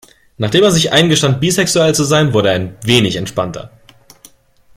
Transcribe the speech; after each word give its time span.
Nachdem 0.39 0.63
er 0.63 0.71
sich 0.71 0.91
eingestand, 0.91 1.39
bisexuell 1.41 1.93
zu 1.93 2.05
sein, 2.05 2.33
wurde 2.33 2.49
er 2.49 2.55
ein 2.55 2.75
wenig 2.81 3.17
entspannter. 3.17 3.69